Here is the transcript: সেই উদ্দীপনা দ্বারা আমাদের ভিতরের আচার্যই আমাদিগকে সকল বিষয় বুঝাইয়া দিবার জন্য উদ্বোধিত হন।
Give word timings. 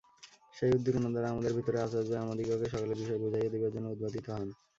সেই 0.55 0.71
উদ্দীপনা 0.71 1.09
দ্বারা 1.11 1.27
আমাদের 1.31 1.55
ভিতরের 1.57 1.85
আচার্যই 1.85 2.21
আমাদিগকে 2.21 2.67
সকল 2.73 2.89
বিষয় 2.93 3.19
বুঝাইয়া 3.23 3.51
দিবার 3.53 3.73
জন্য 3.75 3.87
উদ্বোধিত 3.89 4.25
হন। 4.31 4.49